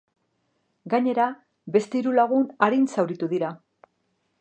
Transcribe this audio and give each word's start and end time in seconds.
Gainera, 0.93 1.27
beste 1.77 2.01
hiru 2.01 2.17
lagun 2.21 2.49
arin 2.71 2.91
zauritu 2.95 3.33
dira. 3.37 3.57